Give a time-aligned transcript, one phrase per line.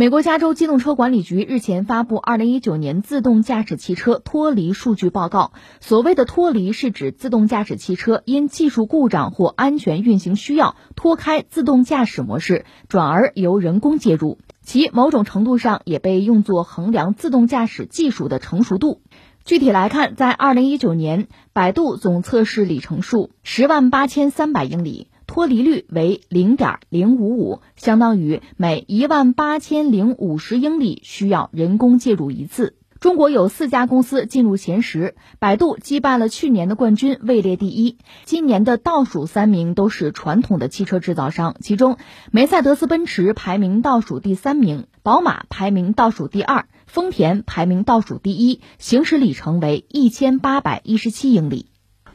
[0.00, 5.50] 美国加州机动车管理局日前发布《二零一九年自动驾驶汽车脱离数据报告》。
[5.84, 14.38] 所谓的脱离，是指自动驾驶汽车因技术故障或安全运行需要脱开自动驾驶模式，转而由人工介入。
[14.62, 19.02] 其某种程度上也被用作衡量自动驾驶技术的成熟度。
[19.44, 25.08] 具体来看，在二零一九年，百度总测试里程数十万八千三百英里。
[25.38, 32.74] 脱离率为零点零五五，相当于每一万八千零五十英里需要人工介入一次。
[32.98, 37.98] 中国有四家公司进入前十，百度击败了去年的冠军，位列第一。
[38.24, 41.98] 今年的倒数三名都是传统的汽车制造商，其中
[42.32, 51.66] 梅赛德斯奔驰排名倒数第三名，宝马排名倒数第二，丰田排名倒数第一，行驶里程为一千八百一十七英里。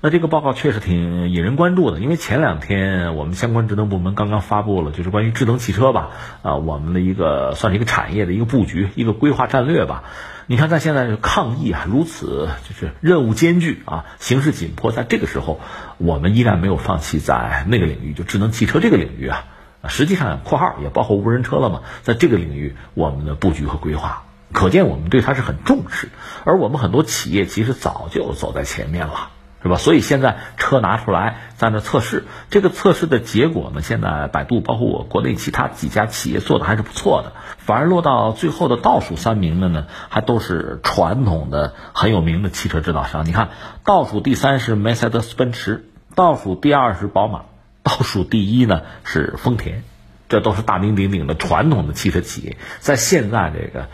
[0.05, 6.09] 那这个报告确实挺引人关注的，因为前两天我们相关职能部门刚刚发布了，就是关于智能汽车吧，
[6.41, 10.03] 啊，我们的一个算是一个产业的一个布局、一个规划战略吧。
[10.47, 15.61] 你看，在现在抗疫啊如此就是任务艰巨啊，形势紧迫，在这个时候，
[15.97, 19.45] 我们依然没有放弃在那个领域，就智能汽车这个领域啊，
[19.87, 26.09] 实际上（括号）也包括无人车了嘛，在这个领域我们的布局和规划，可见我们对它是很重视，
[26.43, 29.29] 而我们很多企业其实早就走在前面了。
[29.63, 29.77] 是吧？
[29.77, 43.25] 所以现在车拿出来在那测试，这个测试的结果呢，现在百度包括我国内其他几家企业做的还是不错的，反而落到最后的倒数三名的呢，还都是传统的很有名的汽车制造商。
[43.25, 43.51] 你看，
[43.85, 47.43] 倒数第三是梅赛德斯奔驰，倒数第二是宝马，
[47.83, 49.83] 倒数第一呢是丰田，
[50.27, 53.87] 这都是大名鼎鼎的传统的汽车企业，在现在这个。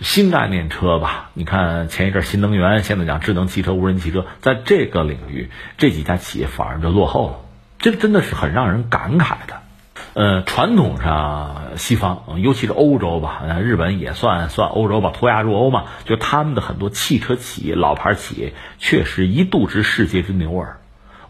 [0.00, 7.36] 新概念车吧，你看前一阵新能源，现在讲智能汽车、无人汽车，在这个领域，这几家企业反而就落后了，
[7.78, 9.60] 这真的是很让人感慨的。
[10.14, 20.79] 呃，传统上西方，尤其是欧洲吧，日本也算算欧洲吧，脱亚入欧嘛，就他们的很多汽车企业、老牌企业，确实一度之世界之牛耳。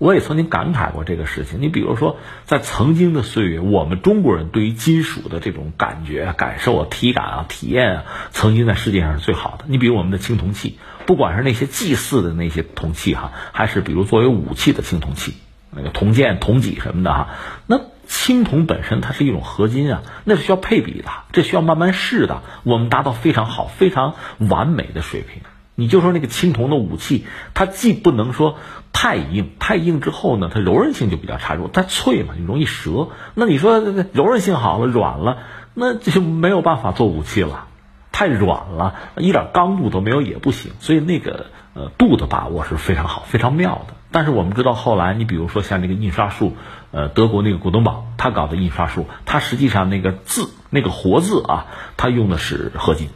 [0.01, 1.61] 我也曾经感慨过这个事情。
[1.61, 2.17] 你比如说，
[2.47, 9.67] 在曾经的岁月，我们中国人对于金属的这种感觉、感受啊、体感啊、体验啊，曾经在世界上是最好的。
[9.69, 15.35] 你比如我们的青铜器，不管是那些祭祀的那些铜器哈，还是比如作为武器的青铜器，
[15.71, 17.29] 那个铜剑、铜戟什么的哈，
[17.67, 25.43] 那青铜本身它是一种合金啊，那是需要配比的，这需要慢慢试的，我们达到非常好、非常完美的水平。
[25.75, 28.57] 你就说那个青铜的武器，它既不能说
[28.93, 33.09] 太硬，太硬之后呢，它柔韧性就比较差，它脆嘛，就容易折。
[33.35, 33.81] 那你说
[34.13, 35.39] 柔韧性好了，软了，
[35.75, 37.67] 那就没有办法做武器了。
[38.13, 40.73] 太软了，一点刚度都没有也不行。
[40.81, 43.95] 所以那个呃度的把握是非常好、非常妙的。
[44.11, 46.57] 但是我们知道后来，你比如说像那个印刷术，
[46.91, 51.67] 呃，德国那个古登堡他搞的印刷术，它实际上那个字那个活字啊，
[51.97, 53.09] 它用的是合金。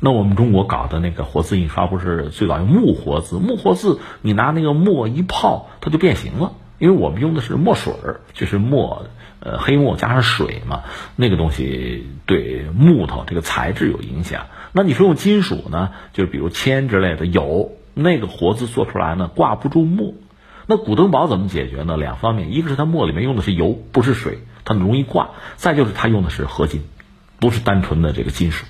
[0.00, 3.36] 那我们中国搞的那个活字印刷不是最早用木活字？
[3.38, 6.52] 木活字你拿那个墨一泡，它就变形了。
[6.78, 9.06] 因为我们用的是墨水儿，就是墨，
[9.38, 10.82] 呃，黑墨加上水嘛，
[11.14, 14.46] 那个东西对木头这个材质有影响。
[14.72, 15.90] 那你说用金属呢？
[16.12, 20.14] 就是比如铅之类的，有那个活字做出来呢，挂不住墨。
[20.66, 21.96] 那古登堡怎么解决呢？
[21.96, 26.82] 两方面，一个是它墨里面用的是油，不是水，它容易挂；再就是它用的是合金，
[27.38, 28.66] 不是单纯的这个金属。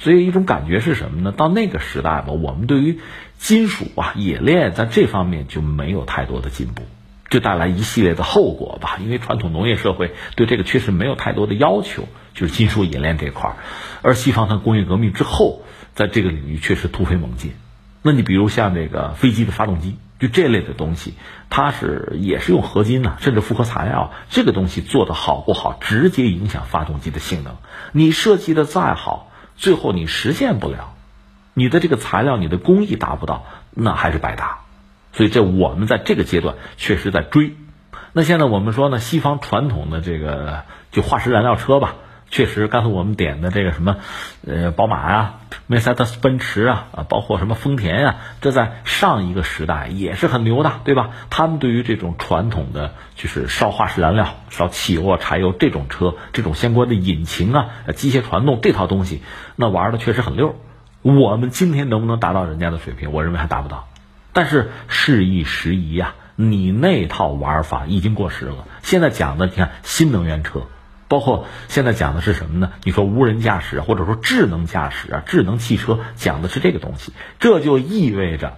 [0.00, 1.30] 所以一种感觉是什么呢？
[1.30, 3.00] 到那个时代吧，我们对于
[3.36, 6.84] 金属啊冶炼在这方面就没有太多的进步，
[7.28, 8.98] 就带来一系列的后果吧。
[9.02, 13.56] 因为传统农业社会对这个确实没有太多的要求，就是金属冶炼这块儿。
[14.00, 15.60] 而西方它工业革命之后，
[15.94, 17.52] 在这个领域确实突飞猛进。
[18.00, 21.12] 那你比如像这个飞机的发动机，就这类的东西，
[21.50, 27.56] 它是也是用合金呐，甚至复合材料，这个东西做的好不好，直接影响发动机的性能。
[27.92, 29.26] 你设计的再好。
[29.60, 30.94] 最后你实现不了，
[31.52, 34.60] 你的这个材料，你的工艺达不到，那还是白搭。
[35.12, 37.54] 所以这我们在这个阶段确实在追。
[38.12, 41.96] 那现在我们说呢，西方传统的这个就化石燃料车吧。
[42.30, 43.96] 确实，刚才我们点的这个什么，
[44.46, 45.34] 呃，宝马呀、
[45.66, 51.10] 梅赛德斯奔驰啊，啊，包括什么丰田呀，这在上一个时代也是很牛的，对吧？
[51.28, 59.22] 他们对于这种传统的就是烧化石燃料、烧汽油、啊、柴油这种车，这种相关的引擎啊、机械传动这套东西，
[59.56, 60.54] 那玩的确实很溜。
[61.02, 63.10] 我们今天能不能达到人家的水平？
[63.12, 63.88] 我认为还达不到。
[64.32, 68.66] 但是事易时移呀，你那套玩法已经过时了。
[68.82, 70.62] 现在讲的，你看新能源车。
[71.10, 72.70] 包括现在讲的是什么呢？
[72.84, 78.54] 你说无人驾驶或者说智能驾驶啊，智能汽车讲的是这个东西，这就意味着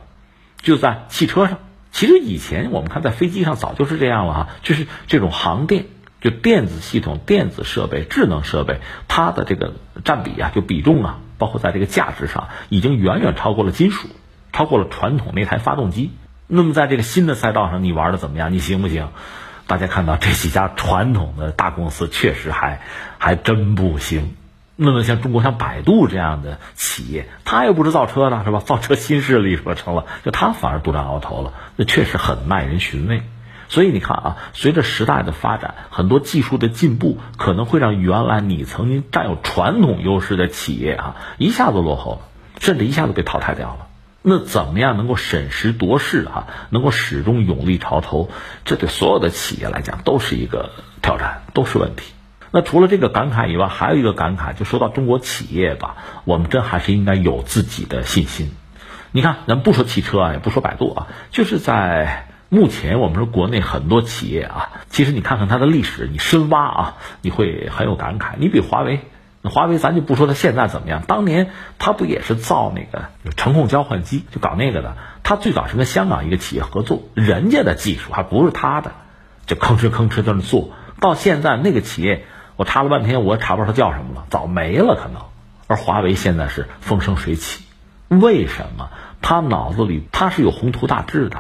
[0.61, 1.61] 就在汽车上。
[1.93, 5.87] 其实以前我们看在飞机上早就是这样了哈，就是这种航电，
[6.21, 9.73] 就电子系统、电子设备、智能设备，它的这个
[10.05, 14.09] 占比啊，就比重啊，包括在这个价值上，已经远远超过了金属，
[14.53, 16.11] 超过了传统那台发动机。
[16.49, 18.53] 那么在这个新的赛道上，你玩的怎么样？
[18.53, 19.09] 你行不行？
[19.73, 22.83] 大家看到这几家传统的大公司确实还
[23.17, 24.37] 还真不行。
[24.77, 28.59] 那么像中国像百度这样的企业，它又不是造车的，是吧？
[28.59, 33.23] 造车新势力说成了，就它反而独占鳌头了，那确实很耐人寻味。
[33.71, 42.19] 所以你看啊，随着时代的发展，很多技术的进步可能会让原来你曾经占有传统优势的企业啊一下子落后了，
[42.61, 43.87] 甚至一下子被淘汰掉了。
[44.23, 48.31] 那怎么样能够审时度势啊，能够始终勇立潮头？
[48.65, 50.71] 这对所有的企业来讲都是一个
[51.03, 52.13] 挑战，都是问题。
[52.51, 58.53] 那除了这个感慨以外，还有一个感慨，就说到中国企业吧，我们真还是应该有自己的信心。
[59.11, 62.29] 你看，咱不说汽车啊，也不说百度啊，就是在。
[62.55, 68.35] 目前我们说国内很多企业啊，其实你看看它的历史，你深挖啊，你会很有感慨。
[68.37, 69.01] 你比华为，
[69.45, 74.97] 华为咱就不说它现在怎么样，当年它不也是造那个程控交换机，就搞那个的。
[75.25, 78.93] 它最早是跟香港一个企业合作，人家的技术还不是他的，
[79.47, 80.71] 就吭哧吭哧在那做。
[81.01, 82.25] 到现在那个企业，
[82.57, 85.23] 我查了半天，我也查不着它叫什么了，早没了可能。
[85.67, 87.65] 而华为现在是风生水起，
[88.09, 88.91] 为什么？
[89.21, 91.39] 他脑子里他是有宏图大志的。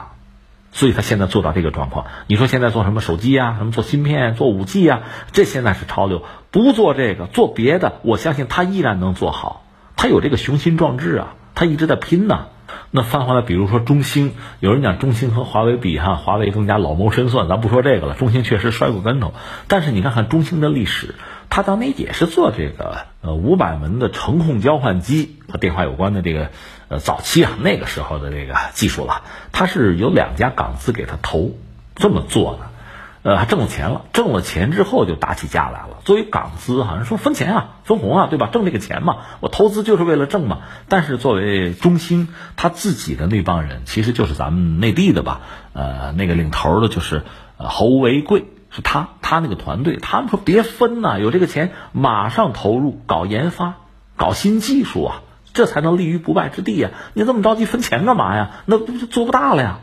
[0.72, 6.22] 所以他现在做到这个状况，你说现在做什么手机啊，什么做芯片、做五 G 啊，这现在是潮流。
[6.50, 9.64] 不做这个，做别的，我相信他依然能做好。
[9.96, 12.46] 他有这个雄心壮志啊，他一直在拼呐。
[12.90, 18.14] 那翻回来，比如说中兴，有人讲中兴和华为比哈，华为更加老谋深算，咱不说这个了。
[18.14, 19.34] 中兴确实摔过跟头，
[19.68, 21.14] 但是你看看中兴的历史，
[21.50, 26.50] 他当年也是做这个呃五百门的程控交换机和电话有关的这个。
[26.88, 31.52] 呃，早期啊，那个时候的这个技术了，他是有两家港资给他投，
[31.94, 36.02] 这么做的，呃，还挣了钱了，挣了钱之后就打起架来了。
[36.04, 38.50] 作为港资，好像说分钱啊，分红啊，对吧？
[38.52, 40.58] 挣这个钱嘛，我投资就是为了挣嘛。
[40.90, 45.40] 但是作为中兴他自己的那帮人，其实就是咱们内地的吧，
[45.72, 47.22] 呃，那个领头的就是
[47.56, 53.76] 侯为贵，是他，他那个团队，他们说别分呐，有这个钱马上投入搞研发，
[54.17, 55.23] 搞新技术啊。
[55.55, 56.90] 这才能立于不败之地呀！
[57.14, 58.50] 你这么着急分钱干嘛呀？
[58.64, 59.81] 那不就做不大了呀？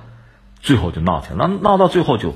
[0.62, 2.34] 最后就闹起来，闹闹到最后就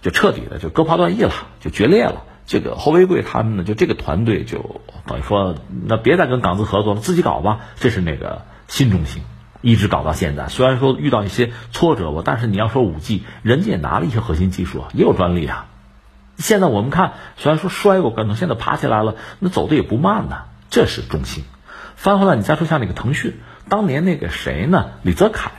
[0.00, 2.22] 就彻底的就割袍断义了，就决裂了。
[2.46, 7.60] 这个侯为贵他们呢，就这个团队就等于说，那别再跟港资合作了，自己搞吧。
[7.76, 9.22] 这是那个新中兴，
[9.60, 10.48] 一直搞到现在。
[10.48, 15.66] 虽然说遇到一些挫折吧，但是你要说五 G，人家也拿了一些核心技术啊，也有专利啊。
[16.36, 20.42] 现在我们看，虽然说摔过跟头，现在爬起来了，那走的也不慢呢。
[20.70, 21.44] 这是中兴。
[21.96, 24.86] 翻回来，你再说像那个腾讯，当年那个谁呢？
[25.02, 25.52] 李泽楷，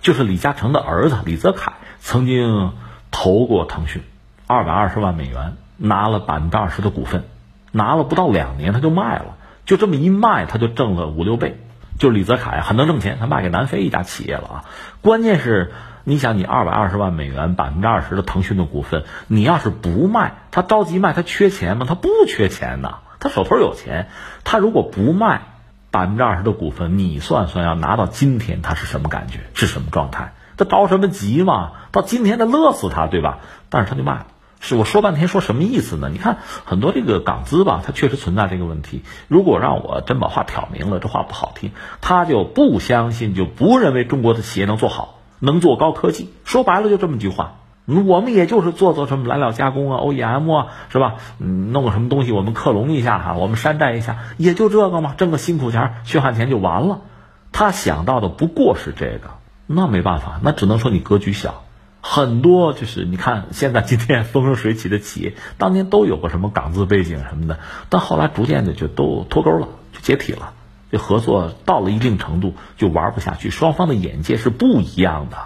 [0.00, 2.72] 就是李嘉诚的儿子李泽楷，曾经
[3.10, 4.02] 投过腾讯
[4.46, 7.24] 二百二十万美元，拿了百分之二十的股份，
[7.70, 11.60] 拿了不到两年他就卖了，就这么一卖他就挣了五六倍。
[11.98, 14.64] 就李泽楷很能挣钱，他卖给南非一家企业了啊。
[15.00, 15.72] 关键是，
[16.08, 21.84] 你想你二百二十万美元百分之二十的腾讯的股份，你要是不卖，他着急卖，他缺钱吗？
[21.88, 24.08] 他不缺钱呐，他手头有钱，
[24.42, 25.42] 他如果不卖。
[25.90, 29.40] 百分之二十的股份，你算算要拿到今天，他是什么感觉？
[29.54, 30.34] 是什么状态？
[30.58, 31.72] 他着什么急嘛？
[31.92, 33.38] 到今天他乐死他，对吧？
[33.70, 34.26] 但是他就卖了。
[34.60, 36.10] 是我说半天说什么意思呢？
[36.12, 39.02] 你看很多这个港资吧，它确实存在这个问题。
[39.28, 41.72] 如果让我真把话挑明了，这话不好听，
[42.02, 46.30] 他就不相信，就不认为中国的企业能做好，能做高科技。
[46.44, 47.54] 说白了就这么句话。
[48.06, 51.14] 我们也就是做做什么来料加工啊，OEM 啊，是吧？
[51.38, 57.00] 嗯，弄个什么东西我们克隆一下哈，我们山寨一下，也就这个嘛，挣个辛苦钱、血汗钱就完了。
[57.50, 59.30] 他想到的不过是这个，
[59.66, 61.64] 那没办法，那只能说你格局小。
[62.02, 70.52] 很多就是你看现在今天风生水起的企业，当年都有个什么港资背景什么的，但后来逐渐的就都脱钩了，就解体了，
[70.90, 75.36] 这合作到了一定程度就玩不下去，双方的眼界是不一样的。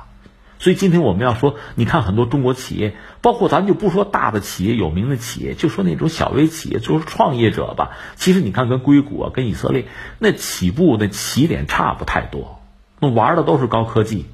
[0.59, 7.91] 所以今天我们要说，你看很多中国企业，包括咱就不说大的企业、有名的企业，就说那种小微企业，就是创业者吧。
[8.15, 9.87] 其实你看，跟硅谷啊、跟以色列
[10.21, 12.61] 那起步那起点差不太多，
[13.01, 14.27] 那玩的都是高科技，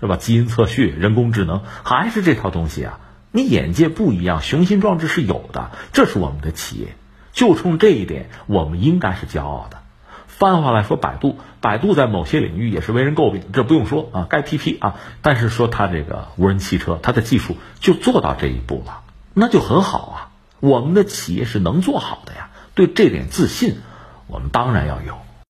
[0.00, 0.16] 是吧？
[0.16, 3.00] 基因测序、人工智能，还是这套东西啊。
[3.32, 6.88] 你眼界不一样，雄心壮志是有的，这是我们的企业。
[7.32, 9.79] 就冲这一点，我们应该是骄傲的。
[10.40, 14.94] 换句话来说，百度，百度在某些领域也是为人诟病，这不用说啊，该批批啊。
[15.20, 19.02] 但是说它这个无人汽车，它的技术就做到这一步了，
[19.34, 20.16] 那就很好啊。
[20.58, 23.80] 我们的企业是能做好的呀，对这点自信，
[24.28, 25.18] 我们当然要有。